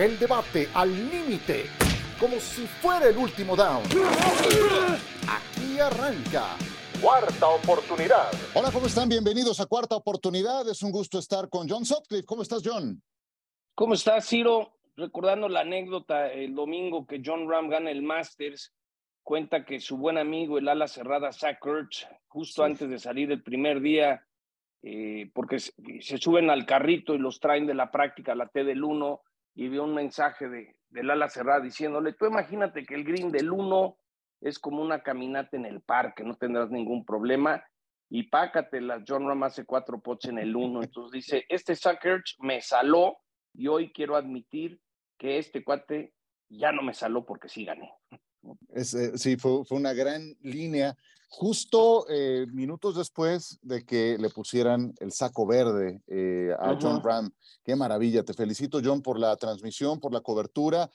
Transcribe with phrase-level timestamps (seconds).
[0.00, 1.66] El debate al límite,
[2.18, 3.82] como si fuera el último down.
[5.28, 6.56] Aquí arranca.
[7.02, 8.30] Cuarta oportunidad.
[8.54, 9.10] Hola, ¿cómo están?
[9.10, 10.66] Bienvenidos a Cuarta Oportunidad.
[10.70, 12.24] Es un gusto estar con John Sutcliffe.
[12.24, 13.02] ¿Cómo estás, John?
[13.74, 14.72] ¿Cómo estás, Ciro?
[14.96, 18.72] Recordando la anécdota el domingo que John Ram gana el Masters,
[19.22, 23.42] cuenta que su buen amigo, el ala cerrada Zach Kurtz, justo antes de salir el
[23.42, 24.26] primer día,
[24.82, 28.64] eh, porque se, suben al carrito y los traen de la práctica a la T
[28.64, 29.20] del 1
[29.54, 33.50] y vio un mensaje de, del ala cerrada diciéndole, tú imagínate que el green del
[33.50, 33.96] 1
[34.40, 37.62] es como una caminata en el parque, no tendrás ningún problema.
[38.08, 40.82] Y pácatela, John Ram hace cuatro pots en el 1.
[40.82, 43.18] Entonces dice, este Kurtz me saló
[43.54, 44.80] y hoy quiero admitir
[45.18, 46.14] que este cuate
[46.48, 47.92] ya no me saló porque sí gané.
[48.70, 50.96] Es, eh, sí, fue, fue, una gran línea.
[51.32, 57.30] Justo eh, minutos después de que le pusieran el saco verde eh, a John Ram.
[57.64, 58.24] Qué maravilla.
[58.24, 60.90] Te felicito, John, por la transmisión, por la cobertura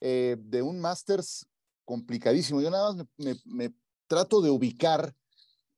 [0.00, 1.48] de un Masters
[1.84, 2.60] complicadísimo.
[2.60, 3.74] Yo nada más me, me,
[4.06, 5.14] trato de ubicar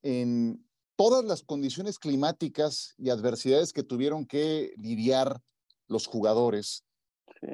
[0.02, 0.62] en
[0.96, 5.40] todas las condiciones climáticas y adversidades que tuvieron que lidiar
[5.88, 6.84] los jugadores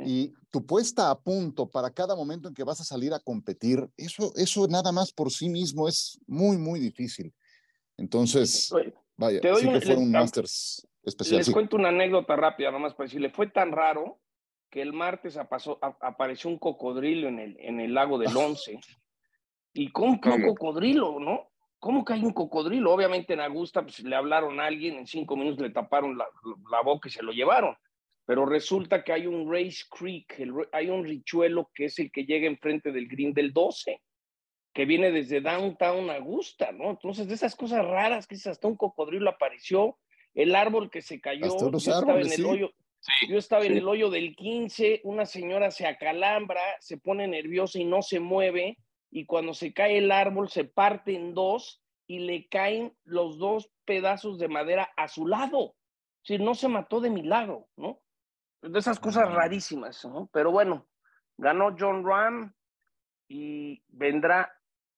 [0.04, 3.88] y tu puesta a punto para cada momento en que vas a salir a competir,
[3.96, 7.32] eso, eso nada más por sí mismo es muy, muy difícil.
[7.96, 8.72] Entonces,
[9.16, 11.38] vaya, te doy sí un, que fue un les, Masters especial.
[11.38, 11.52] Les sí.
[11.52, 14.18] cuento una anécdota rápida, nomás para decirle, fue tan raro
[14.70, 18.78] que el martes apasó, a, apareció un cocodrilo en el, en el lago del Once.
[19.72, 21.50] ¿Y cómo que un cocodrilo, no?
[21.78, 22.92] ¿Cómo que hay un cocodrilo?
[22.92, 26.26] Obviamente en Augusta pues, le hablaron a alguien, en cinco minutos le taparon la,
[26.72, 27.76] la boca y se lo llevaron
[28.26, 32.24] pero resulta que hay un Race Creek, el, hay un richuelo que es el que
[32.24, 34.02] llega enfrente del green del 12,
[34.74, 36.90] que viene desde Downtown Augusta, ¿no?
[36.90, 39.96] Entonces, de esas cosas raras que es hasta un cocodrilo apareció,
[40.34, 42.44] el árbol que se cayó, yo árboles, estaba en el sí.
[42.44, 43.68] hoyo, Sí, yo estaba sí.
[43.68, 48.18] en el hoyo del 15, una señora se acalambra, se pone nerviosa y no se
[48.18, 48.78] mueve,
[49.10, 53.70] y cuando se cae el árbol se parte en dos y le caen los dos
[53.84, 55.76] pedazos de madera a su lado.
[56.24, 58.02] Es decir, no se mató de milagro, ¿no?
[58.68, 60.28] De esas cosas rarísimas, ¿no?
[60.32, 60.88] Pero bueno,
[61.36, 62.54] ganó John Ram
[63.28, 64.52] y vendrá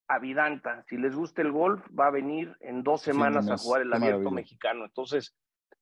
[0.08, 0.84] a Vidanta.
[0.88, 3.92] Si les gusta el golf, va a venir en dos semanas Sí, a jugar el
[3.92, 4.30] abierto maravilla.
[4.34, 4.84] mexicano.
[4.84, 5.36] Entonces,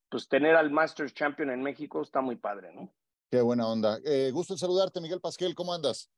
[0.09, 2.93] pues tener al Masters Champion en México está muy padre, ¿no?
[3.29, 3.99] Qué buena onda.
[4.05, 5.53] Eh, gusto en saludarte, Miguel Pasquel.
[5.55, 6.09] ¿Cómo andas?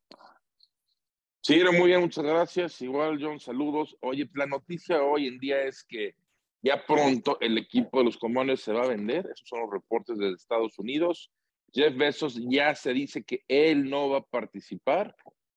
[1.42, 2.82] Sí, era muy bien, muchas gracias.
[2.82, 3.98] Igual, John, saludos.
[4.02, 6.16] Oye, la noticia hoy en día es que
[6.62, 9.26] ya pronto el equipo de los Commanders se va a vender.
[9.26, 11.32] Esos son los reportes de Estados Unidos.
[11.74, 15.16] Jeff Bezos ya se dice que él no va a participar.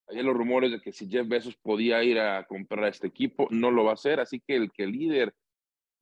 [0.09, 3.49] Hay los rumores de que si Jeff Bezos podía ir a comprar a este equipo,
[3.51, 4.21] no lo va a hacer.
[4.21, 5.35] Así que el que líder,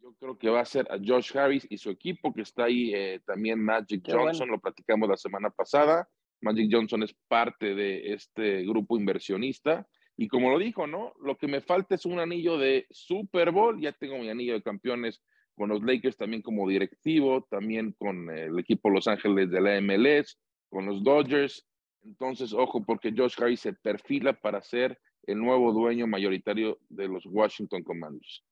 [0.00, 2.92] yo creo que va a ser a Josh Harris y su equipo, que está ahí
[2.94, 4.52] eh, también Magic Qué Johnson, bueno.
[4.54, 6.08] lo platicamos la semana pasada.
[6.40, 9.86] Magic Johnson es parte de este grupo inversionista.
[10.16, 11.14] Y como lo dijo, ¿no?
[11.22, 13.80] Lo que me falta es un anillo de Super Bowl.
[13.80, 15.22] Ya tengo mi anillo de campeones
[15.60, 20.38] con los Lakers también como directivo, también con el equipo Los Ángeles de la MLS,
[20.70, 21.66] con los Dodgers.
[22.02, 27.26] Entonces, ojo, porque Josh Harris se perfila para ser el nuevo dueño mayoritario de los
[27.26, 28.42] Washington Commanders.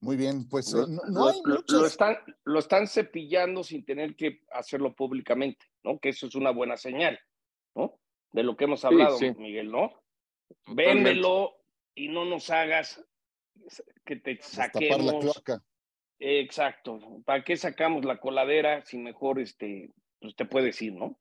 [0.00, 1.80] Muy bien, pues Lo, eh, no, hay lo- muchas...
[1.80, 6.00] lo están, lo están cepillando sin tener que hacerlo públicamente, ¿no?
[6.00, 7.16] Que eso es una buena señal,
[7.76, 8.00] ¿no?
[8.32, 9.30] De lo que hemos hablado, sí.
[9.38, 9.92] Miguel, ¿no?
[10.64, 10.94] Totalmente.
[10.94, 11.52] Véndelo
[11.94, 13.00] y no nos hagas
[14.04, 15.14] que te la saquemos.
[15.20, 15.64] cloaca.
[16.20, 17.00] Exacto.
[17.24, 21.18] ¿Para qué sacamos la coladera si mejor este, pues te puedes ir, ¿no?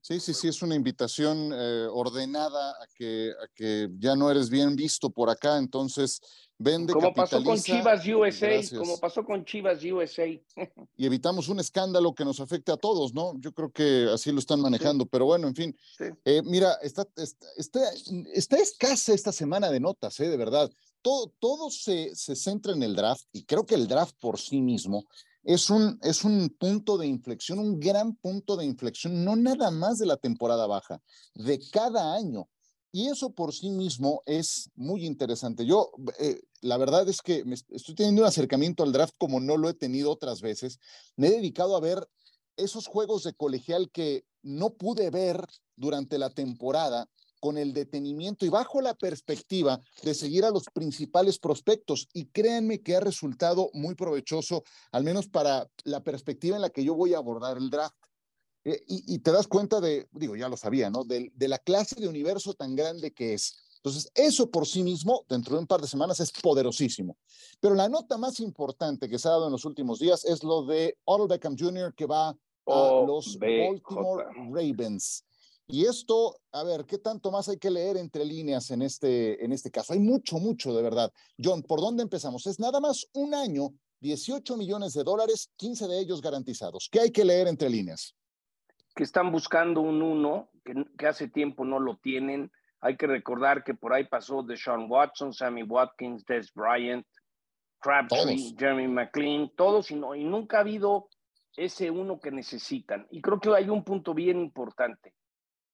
[0.00, 4.50] Sí, sí, sí, es una invitación eh, ordenada a que, a que ya no eres
[4.50, 6.20] bien visto por acá, entonces
[6.58, 8.80] vende, Como pasó con Chivas USA, gracias.
[8.80, 10.26] como pasó con Chivas USA.
[10.96, 13.38] y evitamos un escándalo que nos afecte a todos, ¿no?
[13.38, 15.76] Yo creo que así lo están manejando, pero bueno, en fin.
[15.96, 16.06] Sí.
[16.24, 17.80] Eh, mira, está, está, está,
[18.34, 20.28] está escasa esta semana de notas, ¿eh?
[20.28, 20.68] De verdad.
[21.02, 24.60] Todo, todo se, se centra en el draft y creo que el draft por sí
[24.60, 25.04] mismo
[25.44, 29.98] es un, es un punto de inflexión, un gran punto de inflexión, no nada más
[29.98, 31.02] de la temporada baja,
[31.34, 32.48] de cada año.
[32.94, 35.64] Y eso por sí mismo es muy interesante.
[35.64, 39.56] Yo, eh, la verdad es que me estoy teniendo un acercamiento al draft como no
[39.56, 40.78] lo he tenido otras veces.
[41.16, 42.06] Me he dedicado a ver
[42.56, 45.42] esos juegos de colegial que no pude ver
[45.74, 47.08] durante la temporada
[47.42, 52.08] con el detenimiento y bajo la perspectiva de seguir a los principales prospectos.
[52.12, 54.62] Y créanme que ha resultado muy provechoso,
[54.92, 57.96] al menos para la perspectiva en la que yo voy a abordar el draft.
[58.62, 61.02] Eh, y, y, te das cuenta de, digo, ya lo sabía, ¿no?
[61.02, 63.56] De, de la clase de universo tan grande que es.
[63.78, 67.16] Entonces, eso por sí mismo, dentro de un par de semanas, es poderosísimo.
[67.58, 70.64] Pero la nota más importante que se ha dado en los últimos días es lo
[70.64, 73.36] de Odell Beckham Jr., que va a Oh, los.
[73.36, 75.24] Baltimore Ravens.
[75.72, 79.52] Y esto, a ver, ¿qué tanto más hay que leer entre líneas en este, en
[79.52, 79.94] este caso?
[79.94, 81.10] Hay mucho, mucho, de verdad.
[81.42, 82.46] John, ¿por dónde empezamos?
[82.46, 83.70] Es nada más un año,
[84.00, 86.90] 18 millones de dólares, 15 de ellos garantizados.
[86.92, 88.14] ¿Qué hay que leer entre líneas?
[88.94, 92.52] Que están buscando un uno, que, que hace tiempo no lo tienen.
[92.82, 97.06] Hay que recordar que por ahí pasó de Sean Watson, Sammy Watkins, Des Bryant,
[97.78, 101.08] Crabtree, Jeremy McLean, todos, y, no, y nunca ha habido
[101.56, 103.06] ese uno que necesitan.
[103.10, 105.14] Y creo que hay un punto bien importante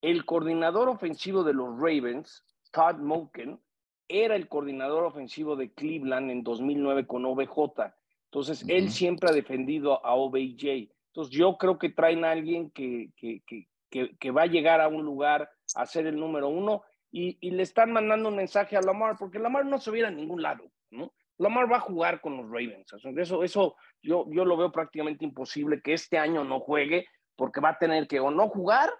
[0.01, 3.61] el coordinador ofensivo de los Ravens, Todd Monken,
[4.09, 7.93] era el coordinador ofensivo de Cleveland en 2009 con OBJ.
[8.31, 10.91] Entonces, él siempre ha defendido a OBJ.
[11.09, 13.43] Entonces, yo creo que traen a alguien que, que,
[13.91, 17.51] que, que, va a llegar a un lugar a ser el número uno y, y,
[17.51, 20.71] le están mandando un mensaje a Lamar, porque Lamar no se viera a ningún lado,
[20.91, 21.13] ¿no?
[21.39, 22.93] Lamar va a jugar con los Ravens.
[23.17, 27.07] Eso, eso yo, yo lo veo prácticamente imposible que este año no juegue,
[27.37, 28.91] porque va a tener que o no jugar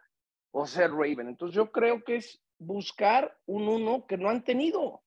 [0.51, 1.29] o ser Raven.
[1.29, 5.03] Entonces yo creo que es buscar un uno que no han tenido,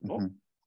[0.00, 0.18] ¿no?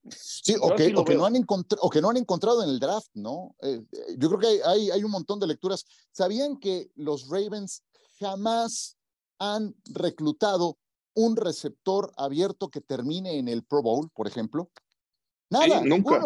[0.09, 1.35] Sí, o que, o, que no han
[1.79, 3.56] o que no han encontrado en el draft, ¿no?
[3.62, 5.85] Eh, eh, yo creo que hay, hay, un montón de lecturas.
[6.12, 7.83] ¿Sabían que los Ravens
[8.19, 8.97] jamás
[9.38, 10.79] han reclutado
[11.13, 14.71] un receptor abierto que termine en el Pro Bowl, por ejemplo?
[15.51, 16.19] Nada, nunca.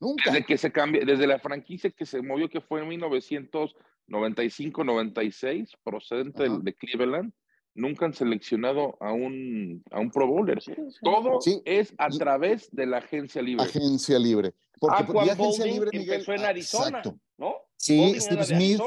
[0.00, 0.30] nunca.
[0.30, 3.74] Desde que se cambió, desde la franquicia que se movió, que fue en 1900
[4.12, 7.32] 95-96, procedente de Cleveland,
[7.74, 10.62] nunca han seleccionado a un, a un Pro Bowler.
[11.02, 13.64] Todo es a través de la agencia libre.
[13.64, 14.54] Agencia libre.
[14.78, 17.02] Porque la agencia libre, Miguel, empezó en Arizona,
[17.38, 17.54] ¿no?
[17.76, 18.80] Sí, Steve Smith,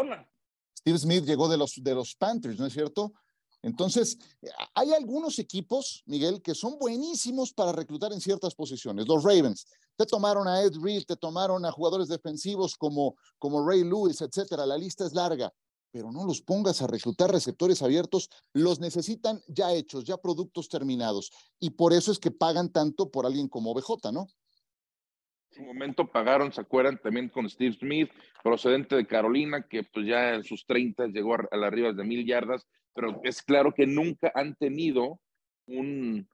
[0.78, 3.14] Steve Smith llegó de los, de los Panthers, ¿no es cierto?
[3.66, 4.20] Entonces,
[4.76, 9.08] hay algunos equipos, Miguel, que son buenísimos para reclutar en ciertas posiciones.
[9.08, 9.66] Los Ravens,
[9.98, 14.68] te tomaron a Ed Reed, te tomaron a jugadores defensivos como, como Ray Lewis, etcétera.
[14.68, 15.52] La lista es larga,
[15.90, 18.30] pero no los pongas a reclutar receptores abiertos.
[18.54, 21.32] Los necesitan ya hechos, ya productos terminados.
[21.60, 24.28] Y por eso es que pagan tanto por alguien como BJ, ¿no?
[25.54, 27.02] En un momento pagaron, ¿se acuerdan?
[27.02, 28.12] También con Steve Smith,
[28.44, 32.28] procedente de Carolina, que pues ya en sus 30 llegó a, las arriba de mil
[32.28, 35.20] yardas, pero es claro que nunca han tenido
[35.68, 36.28] un,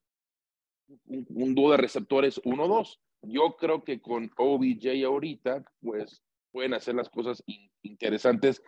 [1.08, 3.00] un, un dúo de receptores 1-2.
[3.24, 7.44] Yo creo que con OBJ ahorita, pues pueden hacer las cosas
[7.81, 8.62] interesantes.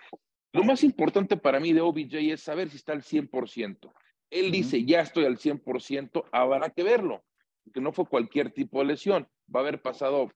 [0.52, 3.94] Lo más importante para mí de OBJ es saber si está al 100%.
[4.30, 7.24] Él dice, ya estoy al 100%, habrá que verlo,
[7.64, 9.28] porque no fue cualquier tipo de lesión.
[9.54, 10.32] Va a haber pasado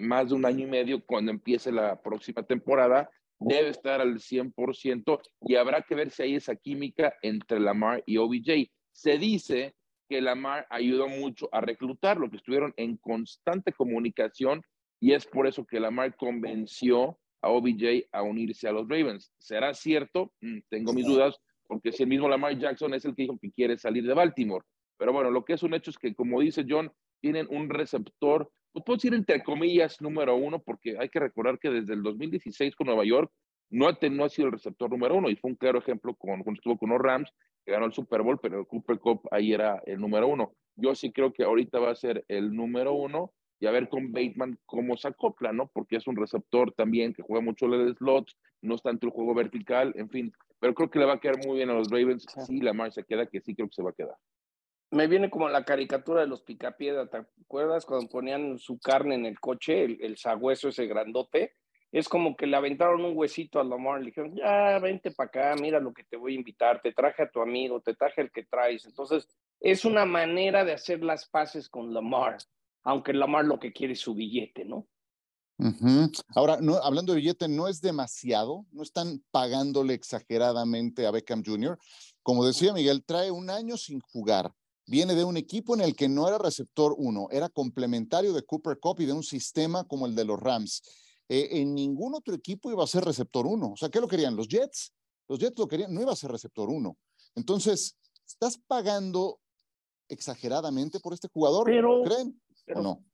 [0.00, 3.10] más de un año y medio cuando empiece la próxima temporada.
[3.40, 8.16] Debe estar al 100% y habrá que ver si hay esa química entre Lamar y
[8.16, 8.70] OBJ.
[8.92, 9.74] Se dice
[10.08, 14.62] que Lamar ayudó mucho a reclutar, lo que estuvieron en constante comunicación
[15.00, 19.32] y es por eso que Lamar convenció a OBJ a unirse a los Ravens.
[19.38, 20.32] ¿Será cierto?
[20.40, 21.36] Mm, tengo mis dudas,
[21.66, 24.64] porque si el mismo Lamar Jackson es el que dijo que quiere salir de Baltimore.
[24.96, 26.90] Pero bueno, lo que es un hecho es que, como dice John,
[27.20, 28.50] tienen un receptor,
[28.84, 32.86] puedo decir entre comillas, número uno, porque hay que recordar que desde el 2016 con
[32.86, 33.30] Nueva York
[33.70, 36.42] no ha, no ha sido el receptor número uno y fue un claro ejemplo con,
[36.42, 37.32] cuando estuvo con los Rams
[37.68, 40.54] ganó el Super Bowl, pero el Cooper Cup ahí era el número uno.
[40.76, 44.12] Yo sí creo que ahorita va a ser el número uno y a ver con
[44.12, 45.68] Bateman cómo se acopla, ¿no?
[45.68, 48.28] Porque es un receptor también que juega mucho el slot,
[48.62, 50.32] no está entre el juego vertical, en fin.
[50.60, 53.04] Pero creo que le va a quedar muy bien a los Ravens si Lamar se
[53.04, 54.16] queda, que sí creo que se va a quedar.
[54.90, 57.84] Me viene como la caricatura de los picapiedra, ¿te acuerdas?
[57.84, 61.52] Cuando ponían su carne en el coche, el, el sagüeso ese grandote,
[61.90, 65.56] es como que le aventaron un huesito a Lamar, le dijeron, ya, vente para acá,
[65.60, 68.30] mira lo que te voy a invitar, te traje a tu amigo, te traje el
[68.30, 68.84] que traes.
[68.84, 69.26] Entonces,
[69.60, 72.38] es una manera de hacer las paces con Lamar,
[72.82, 74.86] aunque Lamar lo que quiere es su billete, ¿no?
[76.36, 81.78] Ahora, no, hablando de billete, no es demasiado, no están pagándole exageradamente a Beckham Jr.
[82.22, 84.52] Como decía Miguel, trae un año sin jugar.
[84.88, 88.78] Viene de un equipo en el que no era receptor uno, era complementario de Cooper
[88.80, 90.82] Cup y de un sistema como el de los Rams
[91.28, 93.72] eh, en ningún otro equipo iba a ser receptor uno.
[93.72, 94.34] O sea, ¿qué lo querían?
[94.34, 94.94] Los Jets.
[95.28, 96.96] Los Jets lo querían, no iba a ser receptor uno.
[97.34, 99.40] Entonces, ¿estás pagando
[100.08, 101.66] exageradamente por este jugador?
[101.66, 102.40] Pero, ¿Creen
[102.74, 103.04] o no?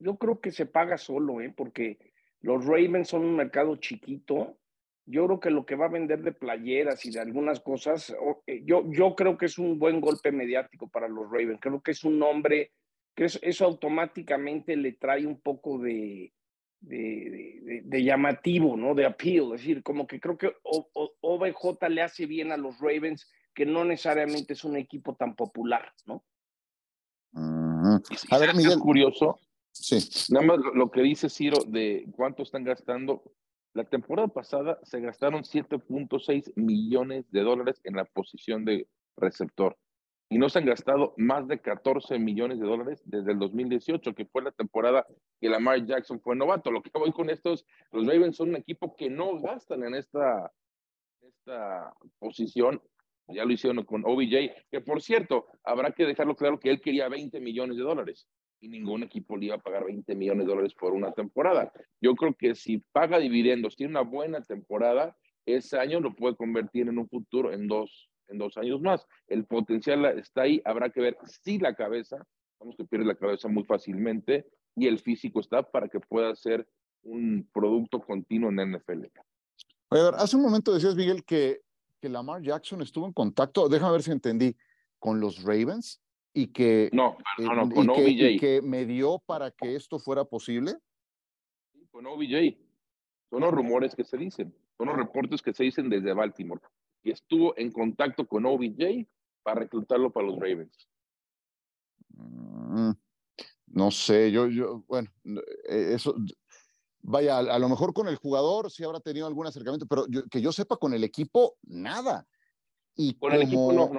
[0.00, 1.54] Yo creo que se paga solo, ¿eh?
[1.56, 4.58] porque los Ravens son un mercado chiquito.
[5.06, 8.14] Yo creo que lo que va a vender de playeras y de algunas cosas,
[8.46, 11.60] eh, yo, yo creo que es un buen golpe mediático para los Ravens.
[11.60, 12.72] Creo que es un nombre
[13.14, 16.32] que eso automáticamente le trae un poco de,
[16.80, 18.94] de, llamativo, ¿no?
[18.94, 23.30] De appeal, es decir, como que creo que OBJ le hace bien a los Ravens,
[23.54, 26.24] que no necesariamente es un equipo tan popular, ¿no?
[28.30, 28.72] A ver, Miguel.
[28.72, 29.38] Es curioso.
[29.70, 29.98] Sí.
[30.32, 33.22] Nada más lo, que dice Ciro de cuánto están gastando.
[33.74, 39.76] La temporada pasada se gastaron 7.6 millones de dólares en la posición de receptor
[40.30, 44.26] y no se han gastado más de 14 millones de dólares desde el 2018, que
[44.26, 45.06] fue la temporada
[45.40, 46.70] que Lamar Jackson fue novato.
[46.70, 50.52] Lo que voy con estos, los Ravens son un equipo que no gastan en esta,
[51.20, 52.80] esta posición.
[53.28, 57.08] Ya lo hicieron con OBJ, que por cierto, habrá que dejarlo claro que él quería
[57.08, 58.28] 20 millones de dólares
[58.60, 61.72] y ningún equipo le iba a pagar 20 millones de dólares por una temporada.
[62.00, 66.88] Yo creo que si paga dividendos, tiene una buena temporada, ese año lo puede convertir
[66.88, 69.06] en un futuro en dos, en dos años más.
[69.26, 72.26] El potencial está ahí, habrá que ver si la cabeza,
[72.58, 74.46] vamos que pierde la cabeza muy fácilmente,
[74.76, 76.66] y el físico está para que pueda ser
[77.02, 79.04] un producto continuo en NFL.
[79.90, 81.60] a ver, hace un momento decías, Miguel, que,
[82.00, 84.56] que Lamar Jackson estuvo en contacto, déjame ver si entendí,
[84.98, 86.00] con los Ravens
[86.34, 88.08] y que, no, no, no, con OBJ.
[88.08, 90.74] y que me dio para que esto fuera posible.
[91.92, 92.58] Con OBJ.
[93.30, 96.60] Son los rumores que se dicen, son los reportes que se dicen desde Baltimore
[97.04, 99.06] y estuvo en contacto con OBJ
[99.42, 100.88] para reclutarlo para los Ravens.
[102.08, 102.90] Mm,
[103.68, 106.16] no sé, yo, yo, bueno, eh, eso,
[107.02, 110.50] vaya, a, lo mejor con el jugador sí habrá tenido algún acercamiento, pero que yo
[110.50, 112.26] sepa con el equipo, nada.
[112.96, 113.90] Y con el equipo no,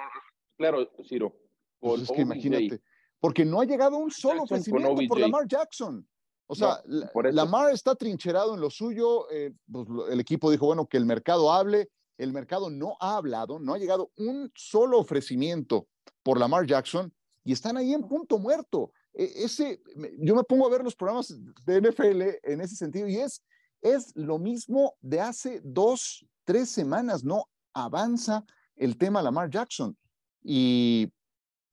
[0.58, 1.45] claro, Ciro.
[1.90, 2.82] Pues es que imagínate,
[3.20, 6.08] porque no ha llegado un solo ofrecimiento por Lamar Jackson.
[6.48, 9.30] O sea, Lamar está trincherado en lo suyo.
[9.32, 13.60] Eh, pues, el equipo dijo, bueno, que el mercado hable el mercado no ha hablado,
[13.60, 15.88] no ha llegado un solo ofrecimiento
[16.24, 17.14] por Lamar Jackson
[17.44, 18.92] y están ahí en punto muerto.
[19.14, 19.82] E, ese,
[20.20, 23.44] yo me pongo a ver los programas de NFL en ese sentido y es,
[23.82, 28.44] es lo mismo de hace dos, tres semanas, no avanza
[28.76, 29.98] el tema Lamar Jackson.
[30.42, 31.12] Y,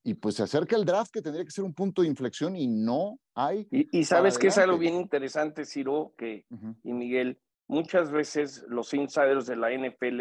[0.04, 2.66] y pues se acerca el draft que tendría que ser un punto de inflexión y
[2.66, 3.68] no hay.
[3.70, 6.44] Y, sabes que es algo bien interesante, Ciro, que,
[6.82, 10.20] y Miguel, muchas veces los insiders de la NFL,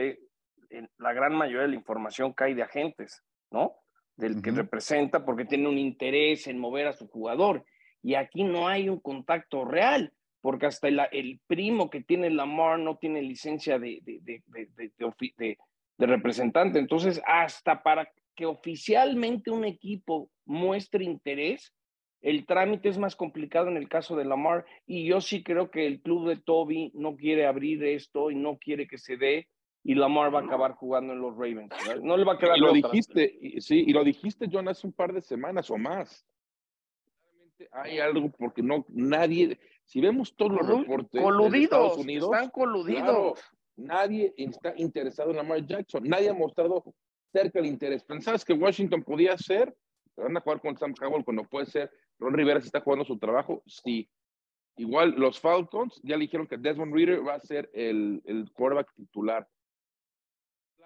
[0.97, 3.75] la gran mayoría de la información cae de agentes, ¿no?
[4.15, 7.65] Del que representa porque tiene un interés en mover a su jugador.
[8.03, 12.97] Y aquí no hay un contacto real, porque hasta el, primo que tiene Lamar no
[12.97, 15.57] tiene licencia de, de, de,
[15.97, 16.77] de representante.
[16.77, 18.11] Entonces, hasta para
[18.41, 21.75] que oficialmente un equipo muestre interés,
[22.21, 25.85] el trámite es más complicado en el caso de Lamar y yo sí creo que
[25.85, 29.47] el club de Toby no quiere abrir esto y no quiere que se dé
[29.83, 31.71] y Lamar va a acabar jugando en los Ravens.
[32.01, 32.57] No le va a quedar.
[32.57, 36.25] Y lo dijiste, sí, y lo dijiste, John, hace un par de semanas o más.
[37.73, 42.49] Hay algo porque no nadie, si vemos todos los reportes coludidos, de Estados Unidos, están
[42.49, 43.39] coludidos.
[43.75, 46.83] nadie está interesado en Lamar Jackson, nadie ha mostrado
[47.31, 48.03] cerca el interés.
[48.03, 49.75] ¿Pensabas que Washington podía ser?
[50.17, 53.17] Van a jugar con Sam Howell cuando puede ser Ron Rivera se está jugando su
[53.17, 54.09] trabajo, sí.
[54.77, 58.93] Igual los Falcons ya le dijeron que Desmond Reader va a ser el, el quarterback
[58.95, 59.47] titular.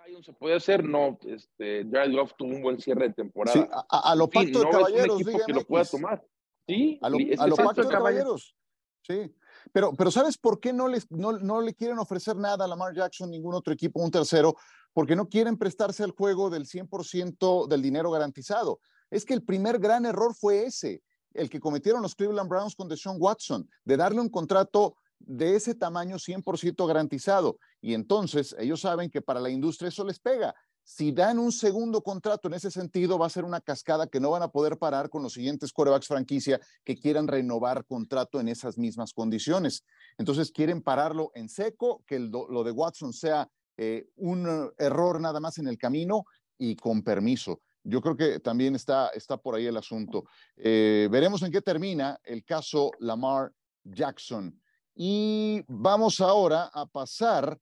[0.05, 1.19] Lions se puede hacer, no.
[1.25, 3.53] Este, Jared Goff tuvo un buen cierre de temporada.
[3.53, 6.25] Sí, a, lo pacto de caballeros, es un equipo que lo pueda tomar.
[6.67, 8.55] Sí, a lo, a lo pacto de caballeros.
[9.01, 9.35] Sí.
[9.71, 12.93] Pero, pero ¿sabes por qué no, les, no, no le quieren ofrecer nada a Lamar
[12.93, 14.55] Jackson, ningún otro equipo, un tercero?
[14.95, 18.79] Porque no quieren prestarse al juego del 100% del dinero garantizado.
[19.11, 22.87] Es que el primer gran error fue ese el que cometieron los Cleveland Browns con
[22.87, 27.59] Deshaun Watson, de darle un contrato de ese tamaño 100% garantizado.
[27.81, 30.55] Y entonces ellos saben que para la industria eso les pega.
[30.81, 34.29] Si dan un segundo contrato en ese sentido, va a ser una cascada que no
[34.29, 38.77] van a poder parar con los siguientes quarterbacks franquicia que quieran renovar contrato en esas
[38.77, 39.83] mismas condiciones.
[40.17, 45.57] Entonces quieren pararlo en seco, que lo de Watson sea eh, un error nada más
[45.57, 46.25] en el camino
[46.57, 47.61] y con permiso.
[47.83, 50.25] Yo creo que también está, está por ahí el asunto.
[50.57, 53.51] Eh, veremos en qué termina el caso Lamar
[53.83, 54.59] Jackson.
[54.95, 57.59] Y vamos ahora a pasar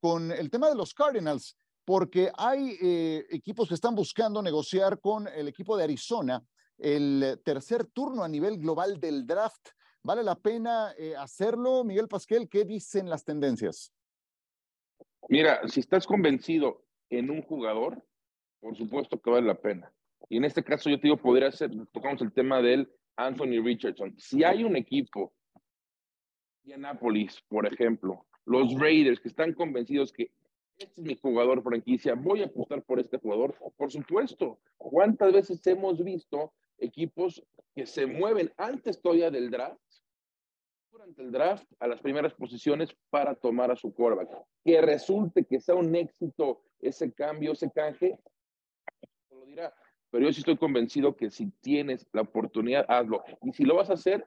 [0.00, 5.28] con el tema de los Cardinals, porque hay eh, equipos que están buscando negociar con
[5.28, 6.42] el equipo de Arizona
[6.78, 9.68] el tercer turno a nivel global del draft.
[10.02, 12.48] ¿Vale la pena eh, hacerlo, Miguel Pasquel?
[12.48, 13.92] ¿Qué dicen las tendencias?
[15.28, 18.02] Mira, si estás convencido en un jugador,
[18.60, 19.92] por supuesto que vale la pena.
[20.28, 24.14] Y en este caso yo te digo, podría ser, tocamos el tema del Anthony Richardson.
[24.18, 25.32] Si hay un equipo,
[26.64, 30.30] Indianapolis, por ejemplo, los Raiders que están convencidos que
[30.78, 34.58] este es mi jugador franquicia, voy a apostar por este jugador, por supuesto.
[34.76, 37.42] ¿Cuántas veces hemos visto equipos
[37.74, 39.80] que se mueven antes todavía del draft,
[40.96, 44.30] durante el draft, a las primeras posiciones para tomar a su quarterback?
[44.64, 48.18] Que resulte que sea un éxito ese cambio, ese canje,
[50.10, 53.22] pero yo sí estoy convencido que si tienes la oportunidad, hazlo.
[53.42, 54.26] Y si lo vas a hacer,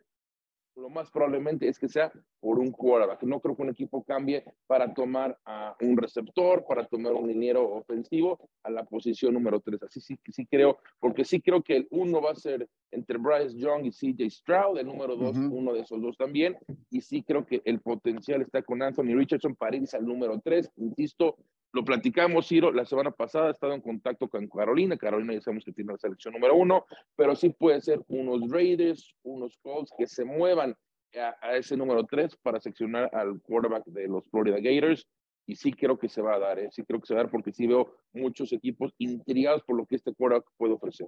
[0.79, 3.23] lo más probablemente es que sea por un quarterback.
[3.23, 7.69] No creo que un equipo cambie para tomar a un receptor, para tomar un liniero
[7.71, 9.83] ofensivo a la posición número 3.
[9.83, 13.57] Así sí, sí creo, porque sí creo que el uno va a ser entre Bryce
[13.57, 16.57] Young y CJ Stroud, el número dos, uno de esos dos también.
[16.89, 20.71] Y sí creo que el potencial está con Anthony Richardson para irse al número 3.
[20.77, 21.37] Insisto,
[21.71, 24.97] lo platicamos, Ciro, la semana pasada he estado en contacto con Carolina.
[24.97, 26.85] Carolina ya sabemos que tiene la selección número uno,
[27.15, 30.75] pero sí puede ser unos Raiders, unos Colts que se muevan
[31.15, 35.07] a, ese número tres para seccionar al quarterback de los Florida Gators.
[35.45, 36.69] Y sí creo que se va a dar, ¿eh?
[36.71, 39.85] sí creo que se va a dar porque sí veo muchos equipos intrigados por lo
[39.85, 41.07] que este quarterback puede ofrecer.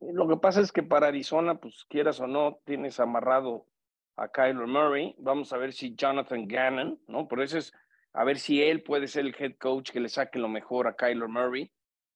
[0.00, 3.66] Lo que pasa es que para Arizona, pues quieras o no, tienes amarrado
[4.16, 5.14] a Kyler Murray.
[5.18, 7.26] Vamos a ver si Jonathan Gannon, ¿no?
[7.26, 7.72] Por eso es
[8.14, 10.94] a ver si él puede ser el head coach que le saque lo mejor a
[10.94, 11.70] Kyler Murray.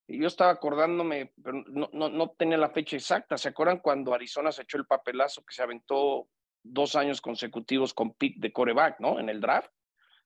[0.06, 3.36] Y yo estaba acordándome, pero no, no, no, tenía la fecha exacta.
[3.36, 6.28] ¿Se acuerdan cuando Arizona se echó el papelazo que se aventó
[6.62, 9.18] dos años consecutivos con pick de coreback, ¿no?
[9.18, 9.70] En el draft.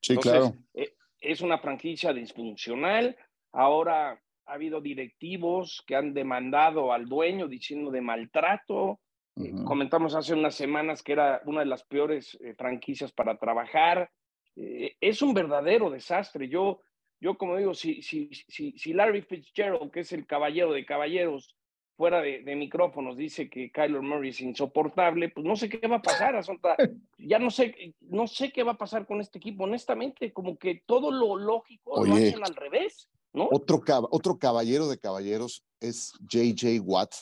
[0.01, 0.55] Sí, claro.
[0.75, 3.17] Eh, es una franquicia disfuncional.
[3.53, 9.01] Ahora ha habido directivos que han demandado al dueño diciendo de maltrato.
[9.37, 14.11] Eh, comentamos hace unas semanas que era una de las peores eh, franquicias para trabajar.
[14.57, 16.49] Eh, es un verdadero desastre.
[16.49, 16.81] Yo,
[17.21, 21.57] yo como digo, si, si, si, si Larry Fitzgerald, que es el caballero de caballeros,
[21.97, 26.03] fuera de, micrófonos dice que Kyler Murray es insoportable, pues no sé qué va a
[26.03, 26.35] pasar,
[27.19, 30.83] Ya no sé, no sé qué va a pasar con este equipo, honestamente, como que
[30.87, 33.49] todo lo lógico lo hacen al revés, ¿no?
[33.53, 37.15] Otro, otro caballero de caballeros es JJ Watt.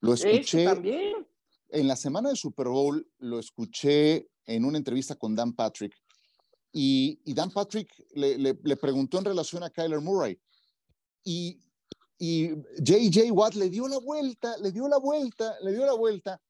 [0.00, 1.26] Lo escuché también.
[1.68, 5.94] en la semana de Super Bowl, lo escuché en una entrevista con Dan Patrick
[6.72, 10.40] y, Dan Patrick le, preguntó en relación a Kyler Murray.
[11.24, 11.60] Y,
[12.18, 16.40] y JJ Watt le dio la vuelta, le dio la vuelta, le dio la vuelta.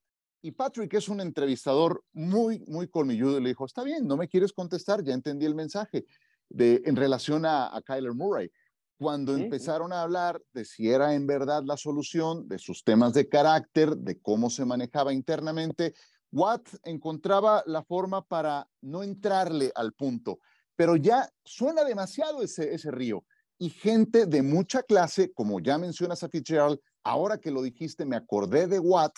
[0.40, 4.28] Y Patrick es un entrevistador muy, muy colmilludo y le dijo, está bien, no me
[4.28, 6.04] quieres contestar, ya entendí el mensaje
[6.48, 8.50] de, en relación a, Kyler Murray.
[8.98, 13.28] Cuando empezaron a hablar de si era en verdad la solución, de sus temas de
[13.28, 15.94] carácter, de cómo se manejaba internamente,
[16.32, 20.40] Watt encontraba la forma para no entrarle al punto,
[20.74, 23.24] pero ya suena demasiado ese, ese río.
[23.58, 28.16] Y gente de mucha clase, como ya mencionas a Fitzgerald, ahora que lo dijiste, me
[28.16, 29.12] acordé de Watt,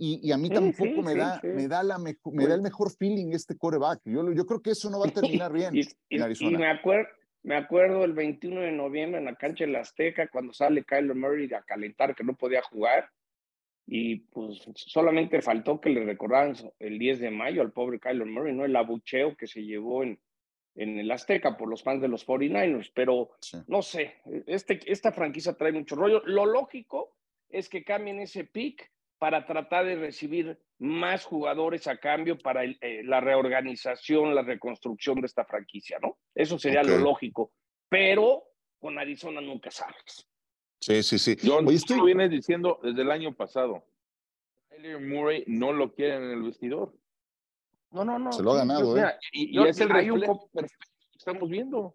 [0.00, 3.56] y, a mí tampoco me, da, me, da la me da el mejor feeling este
[3.56, 4.00] coreback.
[4.04, 5.10] Yo, yo creo que eso no va a
[5.42, 5.74] terminar bien
[6.08, 6.50] en Arizona.
[6.50, 7.08] Y me, acuerdo,
[7.42, 11.16] me acuerdo el 21 de noviembre en la cancha de la Azteca, cuando sale Kyler
[11.16, 13.10] Murray a calentar, que no podía jugar
[13.90, 18.54] y pues solamente faltó que le recordaran el 10 de mayo al pobre Kyler Murray,
[18.54, 18.66] ¿no?
[18.66, 20.20] El abucheo que se llevó en,
[20.74, 23.30] en el Azteca por los fans de los 49ers, pero
[23.66, 26.22] no sé, este, esta franquicia trae mucho rollo.
[26.26, 27.16] Lo lógico
[27.48, 33.02] es que cambien ese pick para tratar de recibir más jugadores a cambio para eh,
[33.04, 36.18] la reorganización, la reconstrucción de esta franquicia, ¿no?
[36.34, 37.52] Eso sería lo lógico,
[37.88, 38.44] pero
[38.78, 40.27] con Arizona nunca sabes.
[40.80, 41.36] Sí, sí, sí.
[41.42, 42.00] John, Oye, estoy...
[42.00, 43.84] vienes diciendo desde el año pasado.
[44.68, 46.94] Tyler Murray no lo quiere en el vestidor.
[47.90, 48.32] No, no, no.
[48.32, 49.14] Se lo ha ganado, ¿eh?
[49.32, 51.94] y, es el reflejo perfecto que estamos viendo.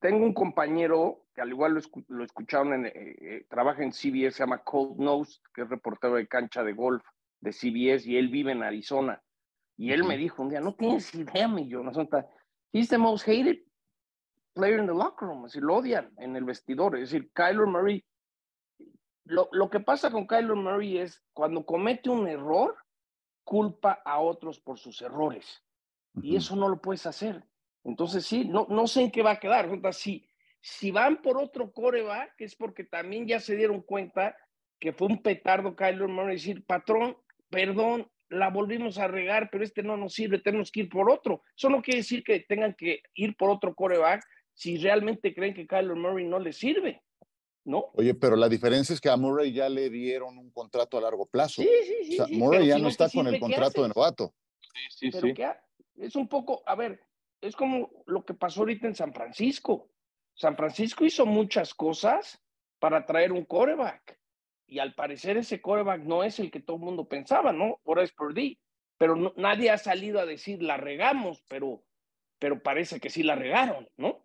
[0.00, 4.42] Tengo un compañero que al igual lo, escucharon, en, eh, eh, trabaja en CBS, se
[4.42, 7.04] llama Cold Nose, que es reportero de cancha de golf
[7.40, 9.22] de CBS, y él vive en Arizona.
[9.76, 12.08] Y él me dijo un día, no tienes idea, mi Jonathan,
[12.72, 13.58] he's the most hated
[14.54, 16.96] player in the locker room, es decir, lo odian en el vestidor.
[16.96, 18.04] Es decir, Kyler Murray,
[19.24, 22.76] lo, lo que pasa con Kyler Murray es cuando comete un error,
[23.44, 25.62] culpa a otros por sus errores.
[26.22, 27.44] Y eso no lo puedes hacer.
[27.84, 29.68] Entonces, sí, no, no sé en qué va a quedar.
[29.92, 30.28] Si,
[30.60, 34.36] si van por otro coreback, es porque también ya se dieron cuenta
[34.78, 37.16] que fue un petardo Kyler Murray decir, patrón,
[37.50, 41.42] perdón, la volvimos a regar, pero este no nos sirve, tenemos que ir por otro.
[41.56, 45.66] Eso no quiere decir que tengan que ir por otro coreback, si realmente creen que
[45.66, 47.02] Kyler Murray no le sirve,
[47.64, 47.90] ¿no?
[47.94, 51.26] Oye, pero la diferencia es que a Murray ya le dieron un contrato a largo
[51.26, 51.62] plazo.
[51.62, 52.20] Sí, sí, sí.
[52.20, 54.34] O sea, Murray ya no, está con el contrato de novato.
[54.90, 55.34] Sí, sí, sí.
[55.96, 57.00] es un poco, a ver,
[57.40, 59.90] es como lo que pasó ahorita en San Francisco.
[60.34, 62.40] San Francisco hizo muchas cosas
[62.78, 64.18] para traer un coreback.
[64.66, 67.80] Y al parecer ese coreback no es el que todo el mundo pensaba, ¿no?
[67.82, 68.32] Por es por
[68.96, 71.84] Pero nadie ha salido a decir la regamos, pero,
[72.38, 74.24] pero parece que sí la regaron, ¿no?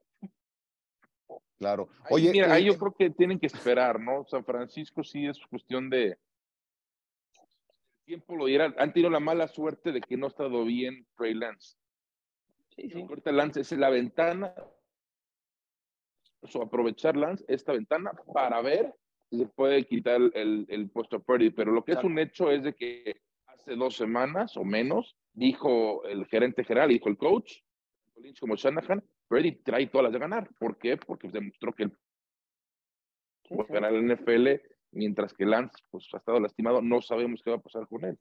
[1.57, 1.89] Claro.
[2.09, 4.25] Oye, mira, ahí eh, yo creo que tienen que esperar, ¿no?
[4.25, 6.17] San Francisco sí es cuestión de
[8.05, 8.73] tiempo lo dirá.
[8.77, 11.77] Han tenido la mala suerte de que no ha estado bien Trey Lance.
[12.75, 13.01] Sí, sí.
[13.01, 14.53] Ahorita Lance es la ventana,
[16.41, 18.93] o aprovechar Lance esta ventana para ver
[19.29, 21.49] si se puede quitar el, el puesto a Purdy.
[21.49, 26.05] Pero lo que es un hecho es de que hace dos semanas o menos, dijo
[26.05, 27.61] el gerente general, dijo el coach,
[28.39, 30.49] como Shanahan, Brady trae todas las de ganar.
[30.59, 30.97] ¿Por qué?
[30.97, 31.97] Porque demostró que él
[33.47, 34.61] puede ganar el NFL,
[34.91, 36.81] mientras que Lance pues, ha estado lastimado.
[36.81, 38.17] No sabemos qué va a pasar con él.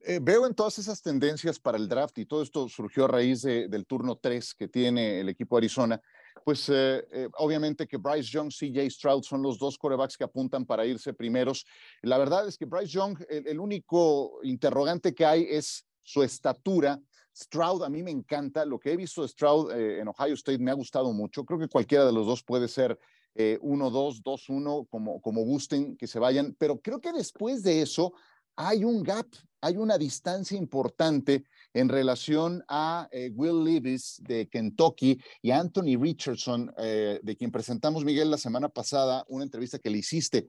[0.00, 3.42] Eh, veo en todas esas tendencias para el draft y todo esto surgió a raíz
[3.42, 6.00] del turno 3 que tiene el equipo Arizona.
[6.44, 10.66] Pues eh, eh, obviamente que Bryce Young, CJ Stroud son los dos corebacks que apuntan
[10.66, 11.66] para irse primeros.
[12.02, 17.00] La verdad es que Bryce Young, el único interrogante que hay es su estatura
[17.36, 18.64] Stroud, a mí me encanta.
[18.64, 21.44] Lo que he visto de Stroud eh, en Ohio State me ha gustado mucho.
[21.44, 22.98] Creo que cualquiera de los dos puede ser
[23.36, 26.56] 1-2, 2-1, como, como gusten que se vayan.
[26.58, 28.14] Pero creo que después de eso
[28.56, 29.26] hay un gap,
[29.60, 31.44] hay una distancia importante
[31.74, 38.04] en relación a eh, Will Levis de Kentucky y Anthony Richardson, eh, de quien presentamos,
[38.06, 40.48] Miguel, la semana pasada, una entrevista que le hiciste.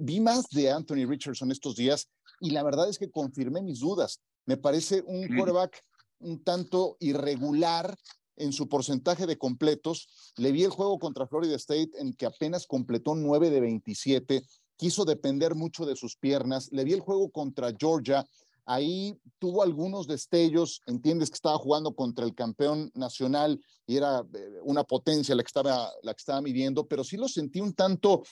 [0.00, 2.08] vi más de Anthony Richardson estos días
[2.40, 4.20] y la verdad es que confirmé mis dudas.
[4.46, 5.82] Me parece un quarterback
[6.22, 7.96] un tanto irregular
[8.36, 10.08] en su porcentaje de completos.
[10.36, 14.42] Le vi el juego contra Florida State en que apenas completó 9 de 27,
[14.76, 16.70] quiso depender mucho de sus piernas.
[16.72, 18.26] Le vi el juego contra Georgia,
[18.64, 24.60] ahí tuvo algunos destellos, entiendes que estaba jugando contra el campeón nacional y era eh,
[24.62, 28.22] una potencia la que estaba, la que estaba midiendo, pero sí lo sentí un tanto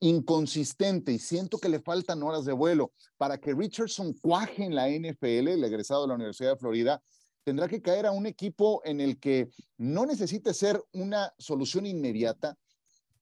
[0.00, 4.88] inconsistente y siento que le faltan horas de vuelo para que Richardson cuaje en la
[4.88, 7.02] NFL, el egresado de la Universidad de Florida,
[7.44, 12.56] tendrá que caer a un equipo en el que no necesite ser una solución inmediata,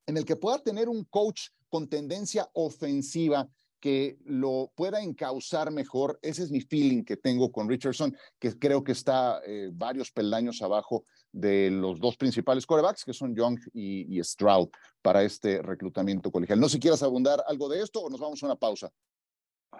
[0.06, 3.48] en el que pueda tener un coach con tendencia ofensiva
[3.80, 6.18] que lo pueda encauzar mejor.
[6.22, 10.62] Ese es mi feeling que tengo con Richardson, que creo que está eh, varios peldaños
[10.62, 14.68] abajo de los dos principales corebacks, que son Young y, Stroud,
[15.00, 16.60] para este reclutamiento colegial.
[16.60, 18.92] No sé si quieras abundar algo de esto o nos vamos a una pausa.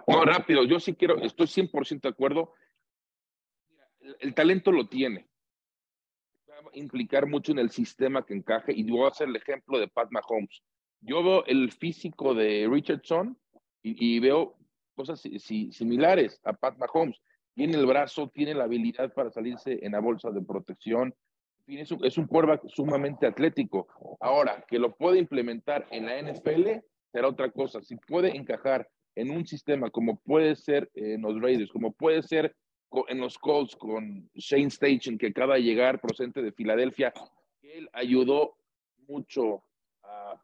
[0.09, 2.55] No, rápido, yo sí quiero, estoy 100% de acuerdo
[4.21, 5.29] el, talento lo tiene.
[6.49, 9.79] Va a implicar mucho en el sistema que encaje y voy a hacer el ejemplo
[9.79, 10.63] de Pat Mahomes.
[11.01, 13.37] Yo veo el físico de Richardson
[13.83, 14.57] y, veo
[14.95, 17.21] cosas similares a Pat Mahomes.
[17.55, 21.15] Tiene el brazo, tiene la habilidad para salirse en la bolsa de protección.
[21.67, 23.89] Es un, es un quarterback sumamente atlético.
[24.21, 27.83] Ahora, que lo puede implementar en la NFL será otra cosa.
[27.83, 32.55] Si puede encajar en un sistema como puede ser en los Raiders, como puede ser
[33.09, 37.13] en los Colts con Shane Station, que acaba de llegar procedente de Filadelfia,
[37.63, 38.57] él ayudó
[39.09, 39.63] mucho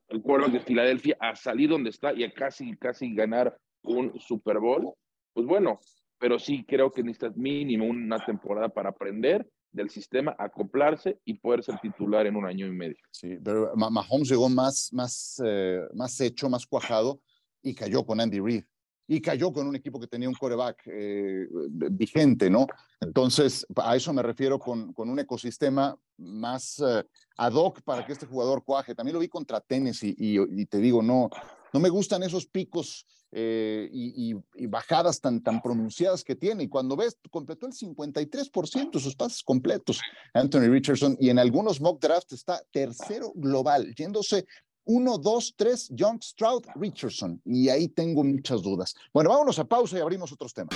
[0.08, 4.58] al cuerpo de Filadelfia a salir donde está y a casi, casi ganar un Super
[4.58, 4.92] Bowl.
[5.32, 5.78] Pues bueno,
[6.18, 11.62] pero sí creo que necesitas mínimo una temporada para aprender del sistema, acoplarse y poder
[11.62, 12.96] ser titular en un año y medio.
[13.10, 17.20] Sí, pero Mahomes llegó más, más, eh, más hecho, más cuajado
[17.62, 18.64] y cayó con Andy Reid
[19.10, 21.48] y cayó con un equipo que tenía un coreback eh,
[21.90, 22.66] vigente, ¿no?
[23.00, 27.04] Entonces, a eso me refiero con, con un ecosistema más eh,
[27.38, 28.94] ad hoc para que este jugador cuaje.
[28.94, 31.30] También lo vi contra Tennessee y, te digo, no,
[31.72, 36.64] no me gustan esos picos eh, y, y, bajadas tan, tan pronunciadas que tiene.
[36.64, 40.02] Y cuando ves, completó el 53% de sus pases completos,
[40.34, 44.44] Anthony Richardson, y en algunos mock drafts está tercero global, yéndose
[44.88, 47.40] 1, 2, 3, Young Stroud, Richardson.
[47.44, 48.94] Y ahí tengo muchas dudas.
[49.12, 50.74] Bueno, vámonos a pausa y abrimos otros temas.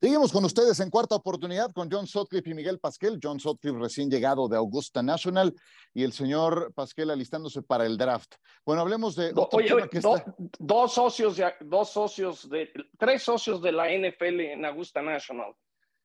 [0.00, 3.20] Seguimos con ustedes en cuarta oportunidad con John Sutcliffe y Miguel Pasquel.
[3.22, 5.54] John Sutcliffe recién llegado de Augusta National
[5.94, 8.34] y el señor Pasquel alistándose para el draft.
[8.66, 9.32] Bueno, hablemos de...
[9.32, 9.48] dos
[10.92, 15.54] socios, de, dos socios de, tres socios de la NFL en Augusta National.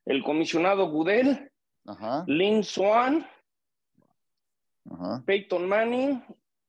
[0.06, 1.52] El comisionado Gudel,
[2.28, 3.28] Lynn Swan
[5.26, 6.24] Peyton Manning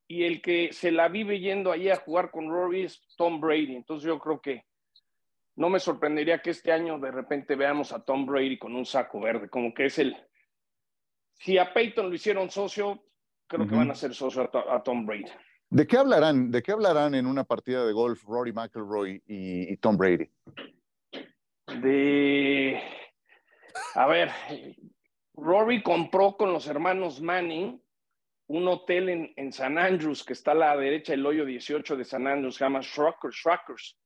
[0.07, 3.75] y el que se la vive yendo ahí a jugar con Rory es Tom Brady.
[3.75, 4.65] Entonces yo creo que
[5.55, 9.19] no me sorprendería que este año de repente veamos a Tom Brady con un saco
[9.19, 10.15] verde, como que es el...
[11.33, 13.03] Si a Peyton lo hicieron socio,
[13.47, 15.25] creo que van a ser socio a, Tom Brady.
[15.69, 16.51] ¿De qué hablarán?
[16.51, 20.29] ¿De qué hablarán en una partida de golf Rory McIlroy y, y Tom Brady?
[21.81, 22.81] De,
[23.95, 24.29] a ver,
[25.33, 27.81] Rory compró con los hermanos Manning
[28.51, 32.03] un hotel en, en, San Andrews, que está a la derecha del hoyo 18 de
[32.03, 33.97] San Andrews, se llama Shruckers,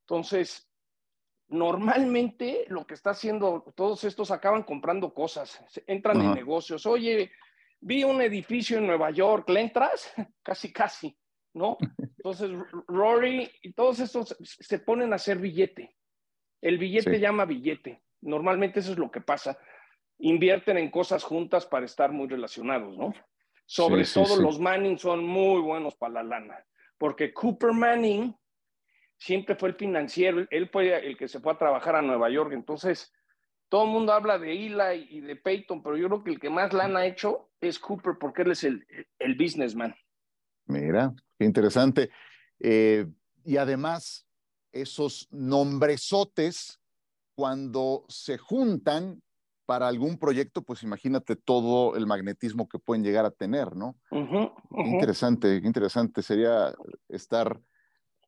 [0.00, 0.68] Entonces,
[1.48, 6.86] normalmente lo que está haciendo, todos estos acaban comprando cosas, entran en negocios.
[6.86, 7.30] Oye,
[7.80, 10.12] vi un edificio en Nueva York, ¿le entras?
[10.42, 11.16] casi, casi,
[11.52, 11.78] ¿no?
[12.18, 12.50] Entonces,
[12.88, 15.96] Rory y todos estos se ponen a hacer billete.
[16.60, 18.02] El billete llama billete.
[18.22, 19.56] Normalmente eso es lo que pasa.
[20.18, 23.12] Invierten en cosas juntas para estar muy relacionados, ¿no?
[23.66, 26.66] Sobre todo los Manning son muy buenos para la lana,
[26.98, 28.34] porque Cooper Manning
[29.16, 32.52] siempre fue el financiero, él fue el que se fue a trabajar a Nueva York,
[32.52, 33.12] entonces
[33.68, 36.50] todo el mundo habla de Eli y de Peyton, pero yo creo que el que
[36.50, 38.86] más lana ha hecho es Cooper porque él es el,
[39.18, 39.94] el businessman.
[40.66, 42.10] Mira, qué interesante.
[42.60, 43.06] Eh,
[43.44, 44.26] y además,
[44.72, 46.80] esos nombresotes,
[47.34, 49.23] cuando se juntan
[49.66, 53.96] para algún proyecto, pues imagínate todo el magnetismo que pueden llegar a tener, ¿no?
[54.70, 56.74] Interesante, interesante sería
[57.08, 57.60] estar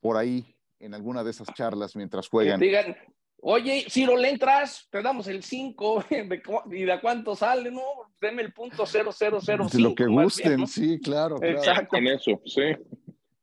[0.01, 2.61] por ahí en alguna de esas charlas mientras juegan.
[2.61, 2.97] digan,
[3.41, 6.05] oye, Ciro, le entras, te damos el 5,
[6.71, 7.71] ¿y de cuánto sale?
[7.71, 7.83] No,
[8.21, 9.69] deme el punto 0005.
[9.73, 11.43] De lo que gusten, sí, claro.
[11.43, 11.97] Exacto.
[11.97, 12.63] En eso, sí.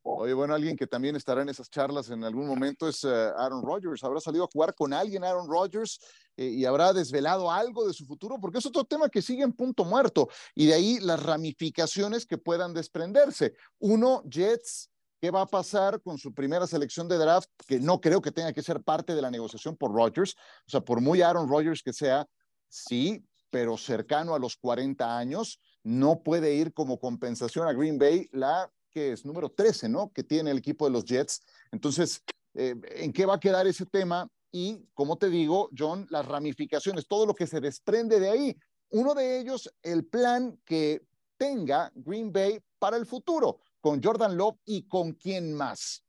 [0.06, 3.64] Oye, bueno, alguien que también estará en esas charlas en algún momento es eh, Aaron
[3.64, 4.04] Rodgers.
[4.04, 5.98] ¿Habrá salido a jugar con alguien Aaron Rodgers
[6.36, 8.38] eh, y habrá desvelado algo de su futuro?
[8.42, 12.38] Porque es otro tema que sigue en punto muerto y de ahí las ramificaciones que
[12.38, 13.54] puedan desprenderse.
[13.80, 14.90] Uno, Jets,
[15.22, 17.50] ¿qué va a pasar con su primera selección de draft?
[17.66, 20.36] Que no creo que tenga que ser parte de la negociación por Rodgers.
[20.68, 22.28] O sea, por muy Aaron Rodgers que sea,
[22.68, 28.28] sí, pero cercano a los 40 años, no puede ir como compensación a Green Bay
[28.34, 30.12] la que es número 13, ¿no?
[30.14, 31.42] Que tiene el equipo de los Jets.
[31.72, 34.28] Entonces, eh, ¿en qué va a quedar ese tema?
[34.52, 38.58] Y, como te digo, John, las ramificaciones, todo lo que se desprende de ahí.
[38.90, 41.02] Uno de ellos, el plan que
[41.38, 46.06] tenga Green Bay para el futuro, con Jordan Love y con quién más.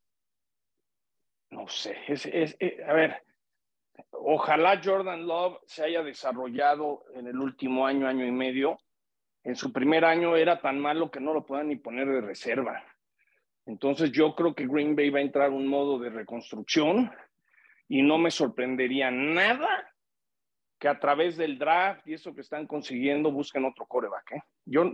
[1.50, 3.22] No sé, eh, a ver,
[4.10, 8.78] ojalá Jordan Love se haya desarrollado en el último año, año y medio,
[9.44, 12.82] en su primer año era tan malo que no lo puedan ni poner de reserva.
[13.66, 17.12] Entonces yo creo que Green Bay va a entrar en un modo de reconstrucción
[17.88, 19.68] y no me sorprendería nada
[20.78, 24.32] que a través del draft y eso que están consiguiendo busquen otro coreback.
[24.32, 24.42] ¿eh?
[24.64, 24.92] Yo,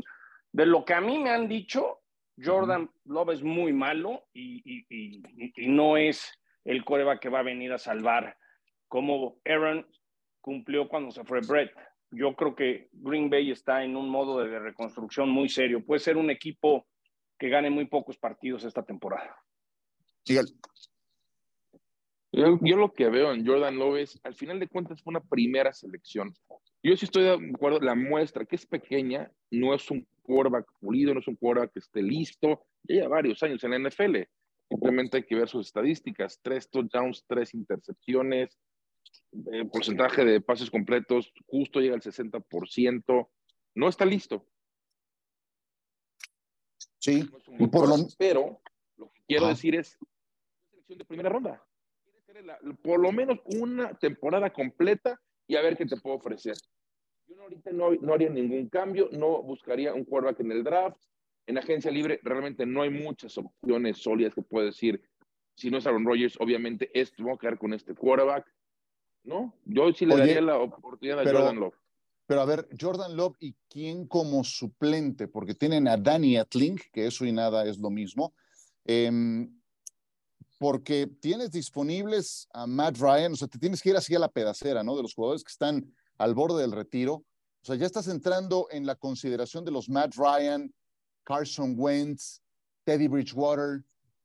[0.52, 2.00] de lo que a mí me han dicho,
[2.42, 6.32] Jordan Love es muy malo y, y no es
[6.64, 8.36] el coreback que va a venir a salvar
[8.90, 9.86] como Aaron
[10.40, 11.72] cumplió cuando se fue Brett
[12.10, 15.84] yo creo que Green Bay está en un modo de reconstrucción muy serio.
[15.84, 16.86] Puede ser un equipo
[17.38, 19.34] que gane muy pocos partidos esta temporada.
[20.24, 20.42] Yo,
[22.32, 25.72] yo, lo que veo en Jordan Love es, al final de cuentas, fue una primera
[25.72, 26.32] selección.
[26.82, 31.12] Yo sí estoy de acuerdo, la muestra que es pequeña, no es un quarterback pulido,
[31.14, 34.16] no es un quarterback que esté listo, ya lleva varios años en la NFL.
[34.68, 38.56] Simplemente hay que ver sus estadísticas, tres touchdowns, tres intercepciones,
[39.32, 43.28] el porcentaje de pases completos justo llega al 60%,
[43.74, 44.46] no está listo.
[46.98, 47.24] Sí,
[47.72, 47.96] por lo...
[48.18, 48.60] pero
[48.96, 49.98] lo que quiero decir es
[50.70, 51.64] selección de primera ronda.
[52.82, 56.56] por lo menos una temporada completa y a ver qué te puedo ofrecer.
[57.26, 61.02] Yo ahorita no, no haría ningún cambio, no buscaría un quarterback en el draft.
[61.46, 65.00] En agencia libre realmente no hay muchas opciones sólidas que puedo decir.
[65.56, 68.46] Si no es Aaron Rodgers, obviamente esto, voy a quedar con este quarterback
[69.24, 69.54] ¿no?
[69.64, 71.74] Yo sí le daría la oportunidad a Jordan Love.
[72.26, 77.06] Pero a ver, Jordan Love y quién como suplente, porque tienen a Danny Atling, que
[77.06, 78.35] eso y nada es lo mismo.
[78.85, 79.52] Em,
[80.59, 84.28] porque tienes disponibles a Matt Ryan, o sea, te tienes que ir así a la
[84.28, 84.94] pedacera, ¿no?
[84.94, 87.14] De los jugadores que están al borde del retiro.
[87.14, 90.72] O sea, ya estás entrando en la consideración de los Matt Ryan,
[91.24, 92.42] Carson Wentz,
[92.85, 93.83] Teddy Bridgewater,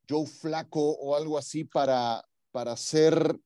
[0.10, 3.40] Joe Flaco o algo así para, para ser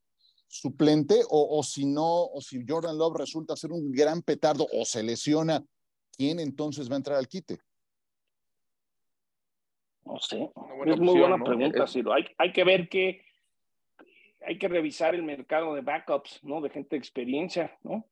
[0.49, 5.03] suplente o, si no, o si Jordan Love resulta ser un gran petardo o se
[5.03, 5.63] lesiona,
[6.17, 7.59] ¿quién entonces va a entrar al quite?
[10.03, 10.49] No sé,
[10.87, 12.11] es muy buena pregunta, Ciro.
[12.13, 13.21] Hay, hay que ver que
[14.41, 16.61] hay que revisar el mercado de backups, ¿no?
[16.61, 18.05] De gente de experiencia, ¿no?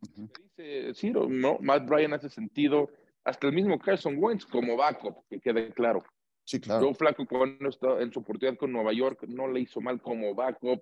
[0.00, 1.58] Dice Ciro, ¿no?
[1.60, 2.88] Matt Bryan hace sentido,
[3.24, 6.04] hasta el mismo Carson Wentz como backup, que quede claro.
[6.48, 6.82] Sí, claro.
[6.82, 10.34] Joe Flaco cuando está en su oportunidad con Nueva York no le hizo mal como
[10.34, 10.80] backup.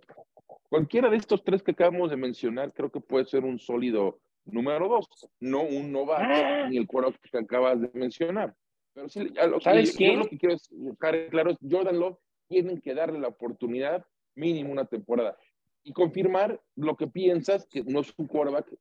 [0.69, 4.89] Cualquiera de estos tres que acabamos de mencionar creo que puede ser un sólido número
[4.89, 5.09] dos,
[5.41, 6.69] no un novato ah.
[6.71, 8.55] ni el cuero que acabas de mencionar.
[8.95, 10.21] Pero sí, lo, ¿Sabes quién?
[10.21, 14.85] lo que quiero dejar claro es Jordan Love tienen que darle la oportunidad mínimo una
[14.85, 15.37] temporada
[15.83, 18.73] y confirmar lo que piensas que no es un quarterback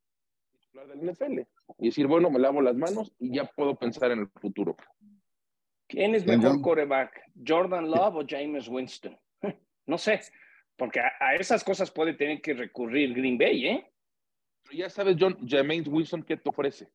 [0.59, 1.39] titular del NFL
[1.79, 4.75] y decir, bueno, me lavo las manos y ya puedo pensar en el futuro.
[5.87, 7.21] ¿Quién es mejor quarterback?
[7.45, 9.17] ¿Jordan Love o James Winston?
[9.85, 10.21] no sé,
[10.75, 13.91] porque a, esas cosas puede tener que recurrir Green Bay, ¿eh?
[14.63, 16.89] Pero ya sabes, John, James Winston, ¿qué te ofrece?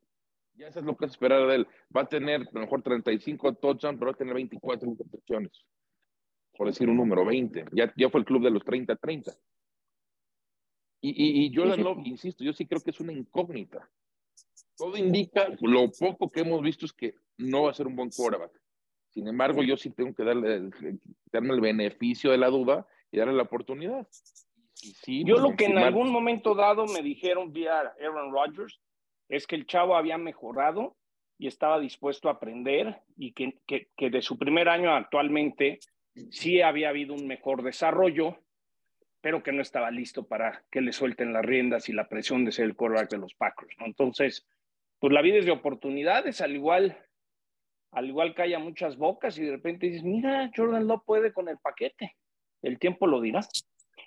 [0.55, 1.69] Ya eso es lo que es esperar de él.
[1.97, 5.53] Va a tener a lo mejor 35 touchdowns, pero va a tener 24 intercepciones.
[6.57, 7.67] Por decir un número, 20.
[7.73, 9.35] Ya, ya fue el club de los 30-30.
[11.03, 13.89] Y, y, Jordan Love, insisto, yo sí creo que es una incógnita.
[14.77, 18.11] Todo indica, lo poco que hemos visto es que no va a ser un buen
[18.11, 18.60] quarterback.
[19.11, 20.71] Sin embargo, yo sí tengo que darle,
[21.33, 24.07] darme el beneficio de la duda y darle la oportunidad.
[25.07, 28.81] Yo pues, lo que en algún momento dado me dijeron vía Aaron Rodgers
[29.29, 30.97] es que el chavo había mejorado
[31.39, 35.81] y estaba dispuesto a aprender y que, que, que de su primer año actualmente
[36.31, 38.39] sí había habido un mejor desarrollo,
[39.21, 42.53] pero que no estaba listo para que le suelten las riendas y la presión de
[42.53, 43.75] ser el quarterback de los Packers.
[43.79, 43.87] ¿no?
[43.87, 44.47] Entonces,
[44.99, 46.99] pues la vida es de oportunidades, al igual,
[47.93, 51.49] al igual que haya muchas bocas y de repente dices, mira, Jordan Love puede con
[51.49, 52.17] el paquete.
[52.63, 53.41] El tiempo lo dirá.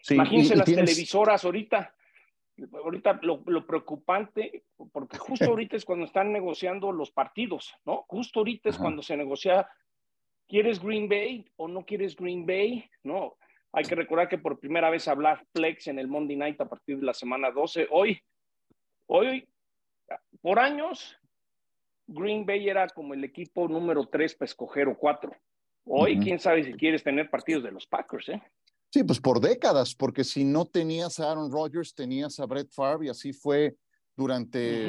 [0.10, 1.94] Imagínense las televisoras ahorita.
[2.72, 8.06] Ahorita lo, lo, preocupante, porque justo ahorita es cuando están negociando los partidos, ¿no?
[8.08, 9.68] Justo ahorita es cuando se negocia,
[10.48, 12.88] ¿quieres Green Bay o no quieres Green Bay?
[13.02, 13.38] No,
[13.72, 17.00] hay que recordar que por primera vez hablar flex en el Monday Night a partir
[17.00, 17.88] de la semana 12.
[17.90, 18.22] Hoy,
[19.08, 19.50] hoy,
[20.40, 21.18] por años,
[22.08, 25.32] Green Bay era como el equipo número 3 para escoger o 4.
[25.86, 28.42] Hoy, quién sabe si quieres tener partidos de los Packers, ¿eh?
[28.90, 33.08] Sí, pues por décadas, porque si no tenías a Aaron Rodgers, tenías a Brett Favre
[33.08, 33.76] y así fue
[34.16, 34.88] durante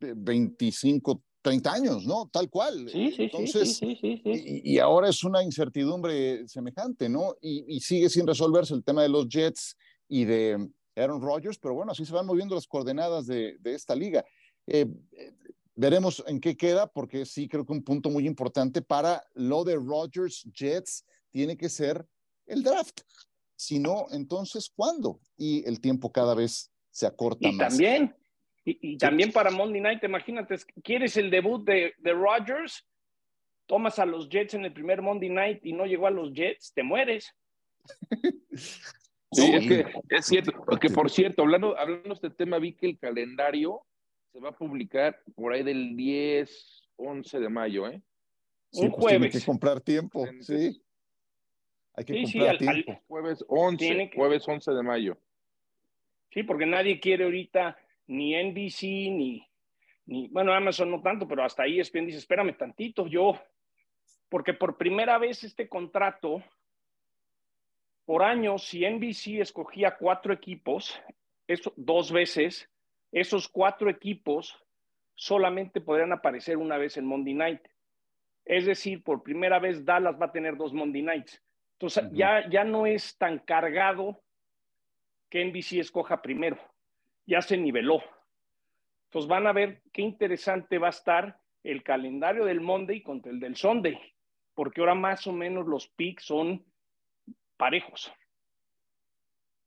[0.00, 2.28] 25, 30 años, ¿no?
[2.32, 2.88] Tal cual.
[2.88, 7.36] Sí, sí, Entonces, sí, sí, y, y, ahora es una incertidumbre semejante, ¿no?
[7.40, 9.76] Y, sigue sin resolverse el tema de los Jets
[10.08, 13.94] y de Aaron Rodgers, pero bueno, así se van moviendo las coordenadas de, de esta
[13.94, 14.24] liga.
[14.66, 14.86] Eh,
[15.74, 19.76] veremos en qué queda, porque sí creo que un punto muy importante para lo de
[19.76, 22.06] Rodgers Jets tiene que ser
[22.46, 23.00] el draft.
[23.56, 25.20] Si no, entonces, ¿cuándo?
[25.36, 28.14] Y el tiempo cada vez se acorta y También,
[28.64, 32.86] y, también para Monday Night, imagínate, ¿quieres el debut de, de Rodgers?
[33.66, 36.72] Tomas a los Jets en el primer Monday Night y no llegó a los Jets,
[36.72, 37.34] te mueres.
[39.34, 42.86] Sí, es que es cierto, porque por cierto, hablando, hablando de este tema, vi que
[42.86, 43.84] el calendario
[44.34, 48.02] se va a publicar por ahí del 10, 11 de mayo, ¿eh?
[48.72, 49.32] Un pues jueves.
[49.32, 50.82] Hay que comprar tiempo, sí.
[51.94, 53.00] Hay que comprar tiempo.
[53.06, 55.16] jueves 11, jueves 11 de mayo.
[56.32, 59.48] Sí, porque nadie quiere ahorita ni NBC, ni,
[60.06, 63.40] ni, bueno, Amazon no tanto, pero hasta ahí ESPN dice, espérame tantito, yo,
[64.28, 66.42] porque por primera vez este contrato,
[68.04, 71.00] por años, si NBC escogía cuatro equipos,
[71.46, 72.68] eso, dos veces,
[73.14, 74.60] esos cuatro equipos
[75.14, 77.60] solamente podrían aparecer una vez en Monday Night.
[78.44, 81.40] Es decir, por primera vez Dallas va a tener dos Monday Nights.
[81.74, 84.20] Entonces, ya, ya no es tan cargado
[85.30, 86.58] que NBC escoja primero.
[87.24, 88.02] Ya se niveló.
[89.04, 93.38] Entonces, van a ver qué interesante va a estar el calendario del Monday contra el
[93.38, 93.96] del Sunday,
[94.54, 96.64] porque ahora más o menos los picks son
[97.56, 98.12] parejos.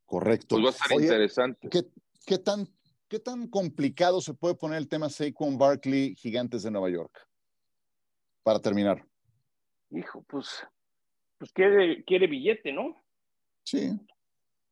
[0.05, 0.55] Correcto.
[0.55, 1.69] Pues va a estar interesante.
[1.69, 1.83] ¿qué,
[2.25, 2.67] ¿qué, tan,
[3.07, 7.27] ¿Qué tan complicado se puede poner el tema Saquon Barkley, Gigantes de Nueva York?
[8.43, 9.05] Para terminar.
[9.89, 10.67] Hijo, pues
[11.37, 12.95] pues quiere, quiere billete, ¿no?
[13.63, 13.91] Sí.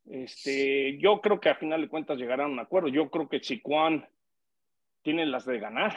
[0.06, 2.88] Este, yo creo que a final de cuentas llegarán a un acuerdo.
[2.88, 4.08] Yo creo que Sicuan
[5.04, 5.93] tiene las de ganar.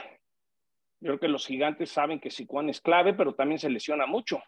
[1.01, 4.43] Yo creo que los gigantes saben que Sicuan es clave, pero también se lesiona mucho.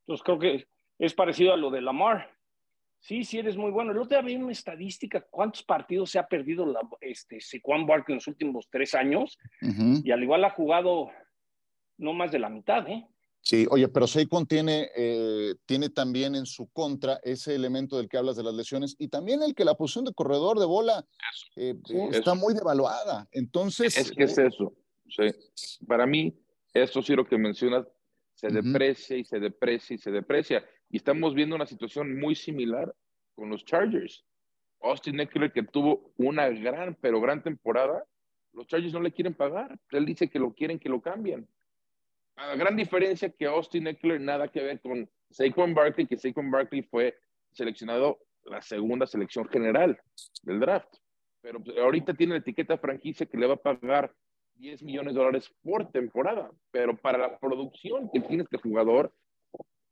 [0.00, 2.36] Entonces creo que es parecido a lo de Lamar.
[3.00, 3.92] Sí, sí, eres muy bueno.
[3.92, 8.14] El otro día había una estadística, cuántos partidos se ha perdido la, este, Sicuan Barkley
[8.14, 11.10] en los últimos tres años, y al igual ha jugado
[11.96, 13.06] no más de la mitad, ¿eh?
[13.40, 18.18] Sí, oye, pero Saquon tiene, eh, tiene también en su contra ese elemento del que
[18.18, 21.06] hablas de las lesiones y también el que la posición de corredor de bola
[21.56, 21.74] eh,
[22.12, 23.26] está muy devaluada.
[23.30, 23.96] Entonces.
[23.96, 24.74] Es que es eso.
[25.86, 26.34] Para mí,
[26.74, 27.86] esto sí lo que mencionas,
[28.34, 30.64] se deprecia y se deprecia y se deprecia.
[30.90, 32.94] Y estamos viendo una situación muy similar
[33.34, 34.24] con los Chargers.
[34.80, 38.04] Austin Eckler, que tuvo una gran, pero gran temporada,
[38.52, 39.78] los Chargers no le quieren pagar.
[39.90, 41.48] Él dice que lo quieren que lo cambien.
[42.36, 46.82] La gran diferencia que Austin Eckler nada que ver con Saquon Barkley, que Saquon Barkley
[46.82, 47.18] fue
[47.52, 50.00] seleccionado la segunda selección general
[50.42, 50.96] del draft.
[51.40, 54.14] Pero pues, ahorita tiene la etiqueta franquicia que le va a pagar
[54.54, 56.50] 10 millones de dólares por temporada.
[56.70, 59.12] Pero para la producción que tiene este jugador,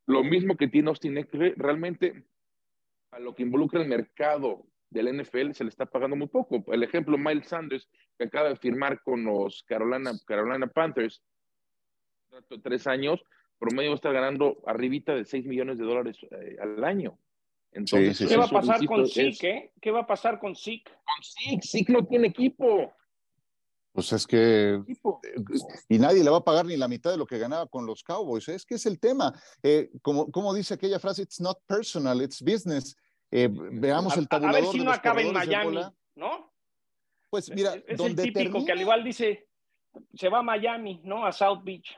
[0.07, 2.25] lo mismo que tiene Austin Eckler, realmente
[3.11, 6.64] a lo que involucra el mercado del NFL se le está pagando muy poco.
[6.72, 11.22] El ejemplo, Miles Sanders, que acaba de firmar con los Carolina, Carolina Panthers,
[12.62, 13.22] tres años,
[13.59, 17.18] promedio va a estar ganando arribita de 6 millones de dólares eh, al año.
[17.72, 19.45] Entonces, ¿qué va a pasar con SIC?
[19.45, 19.72] Eh?
[19.80, 20.89] ¿Qué va a pasar con SIC?
[20.89, 22.95] Con SIC, SIC no tiene equipo.
[23.97, 24.74] Pues es que.
[24.74, 24.84] Eh,
[25.88, 28.05] y nadie le va a pagar ni la mitad de lo que ganaba con los
[28.05, 28.47] Cowboys.
[28.49, 29.32] Es que es el tema.
[30.03, 32.94] como, como dice aquella frase, it's not personal, it's business.
[33.30, 34.59] veamos el tabulador.
[34.59, 35.78] A ver si no acaba en Miami,
[36.14, 36.53] ¿no?
[37.30, 39.49] Pues mira, es, el típico que al igual dice,
[40.12, 41.24] se va a Miami, ¿no?
[41.24, 41.97] A South Beach.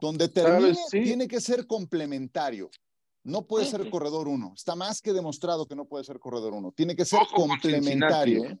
[0.00, 2.70] Donde termine tiene que ser complementario.
[3.22, 4.52] No puede ser corredor uno.
[4.56, 6.72] Está más que demostrado que no puede ser corredor uno.
[6.72, 8.46] Tiene que ser complementario.
[8.46, 8.58] ¿eh?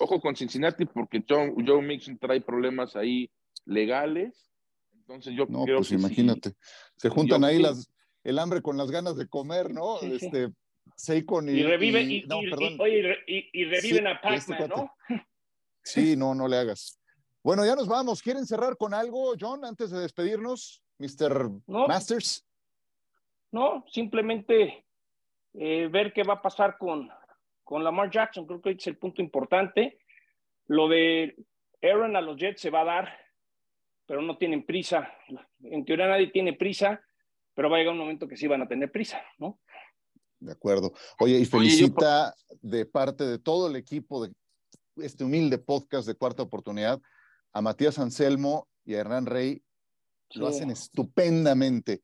[0.00, 3.30] Ojo con Cincinnati porque Joe, Joe Mixon trae problemas ahí
[3.66, 4.50] legales.
[4.94, 6.54] Entonces yo no, pues imagínate.
[6.96, 7.90] Se juntan ahí las,
[8.24, 10.00] el hambre con las ganas de comer, ¿no?
[10.00, 10.50] Este,
[10.96, 12.24] Seikon y, y revive y,
[13.52, 14.92] y, reviven a este Pac-Man, ¿no?
[15.82, 16.98] Sí, no, no le hagas.
[17.42, 18.22] Bueno, ya nos vamos.
[18.22, 21.50] ¿Quieren cerrar con algo, John, antes de despedirnos, Mr.
[21.66, 22.46] Masters?
[23.50, 24.84] No, simplemente
[25.54, 27.10] eh, ver qué va a pasar con,
[27.70, 28.48] con Lamar Jackson.
[28.48, 30.00] Creo que es el punto importante.
[30.66, 31.36] Lo de
[31.80, 33.16] Aaron a los Jets se va a dar,
[34.06, 35.08] pero no tienen prisa.
[35.62, 37.00] En teoría nadie tiene prisa,
[37.54, 39.60] pero va a llegar un momento que sí van a tener prisa, ¿no?
[40.40, 40.92] De acuerdo.
[41.20, 44.32] Oye, y felicita de parte de todo el equipo de
[44.96, 47.00] este humilde podcast de Cuarta Oportunidad
[47.52, 49.62] a Matías Anselmo y a Hernán Rey.
[50.34, 52.02] Lo hacen estupendamente.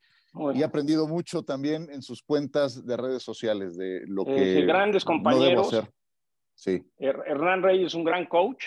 [0.55, 4.63] Y he aprendido mucho también en sus cuentas de redes sociales de lo eh, que.
[4.63, 5.73] grandes compañeros.
[5.73, 5.89] No
[6.55, 6.83] Sí.
[6.99, 8.65] Hernán Rey es un gran coach.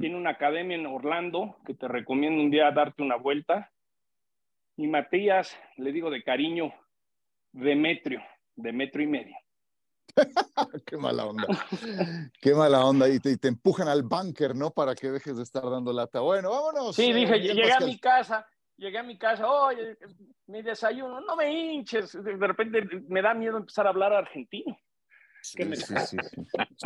[0.00, 3.70] Tiene una academia en Orlando que te recomiendo un día darte una vuelta.
[4.76, 6.74] Y Matías, le digo de cariño,
[7.52, 8.20] Demetrio,
[8.56, 9.36] Demetrio y medio.
[10.86, 11.46] Qué mala onda.
[12.40, 13.08] Qué mala onda.
[13.08, 14.72] Y te, te, empujan al búnker, ¿no?
[14.72, 16.20] Para que dejes de estar dando lata.
[16.20, 16.96] Bueno, vámonos.
[16.96, 18.44] Sí, dije, eh, llegué a mi casa,
[18.78, 19.98] llegué a mi casa, oye,
[20.46, 22.12] mi desayuno, no me hinches.
[22.12, 24.78] De repente me da miedo empezar a hablar argentino.
[25.42, 26.16] Sí, sí, sí,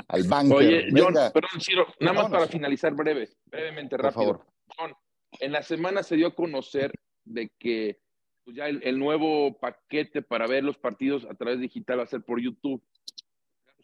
[0.08, 0.56] Al búnker.
[0.56, 4.44] Oye, John, perdón, Ciro, nada más para finalizar breve, brevemente, rápido.
[4.76, 4.94] John,
[5.40, 6.92] en la semana se dio a conocer
[7.24, 8.00] de que
[8.44, 12.22] pues ya el, nuevo paquete para ver los partidos a través digital va a ser
[12.22, 12.82] por YouTube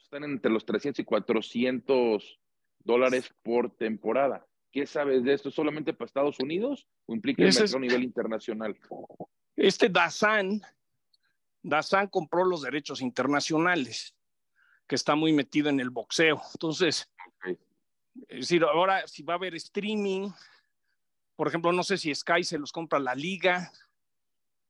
[0.09, 2.41] están entre los 300 y 400
[2.79, 4.48] dólares por temporada.
[4.71, 5.51] ¿Qué sabes de esto?
[5.51, 8.79] ¿Solamente para Estados Unidos o implica el mercado a nivel internacional?
[9.57, 10.61] Este Dazan,
[11.63, 14.15] Dazan compró los derechos internacionales,
[14.87, 16.41] que está muy metido en el boxeo.
[16.55, 17.11] Entonces,
[18.29, 20.31] es decir, ahora si va a haber streaming,
[21.37, 23.73] por ejemplo, no sé si Sky se los compra la liga,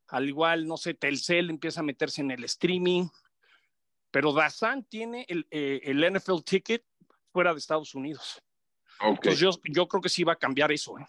[0.09, 3.09] al igual, no sé, Telcel empieza a meterse en el streaming,
[4.11, 6.85] pero Dazan tiene el, eh, el, NFL ticket
[7.31, 8.43] fuera de Estados Unidos.
[9.01, 10.99] Entonces yo, yo, creo que sí va a cambiar eso.
[10.99, 11.07] ¿eh?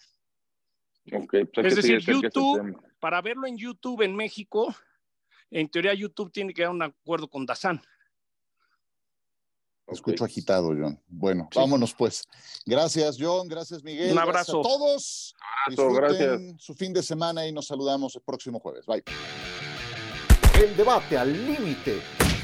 [1.12, 1.46] Okay.
[1.46, 4.76] Pues es decir, YouTube, para verlo en YouTube en México,
[5.50, 7.82] en teoría YouTube tiene que dar un acuerdo con Dazan.
[9.88, 11.02] Escucho agitado, John.
[11.08, 12.24] Bueno, vámonos pues.
[12.64, 13.48] Gracias, John.
[13.48, 14.12] Gracias, Miguel.
[14.12, 14.60] Un abrazo.
[14.60, 15.36] a todos.
[15.68, 16.42] Un abrazo, gracias.
[16.60, 18.86] su fin de semana y nos saludamos el próximo jueves.
[18.86, 19.04] Bye.
[20.62, 22.19] El debate al límite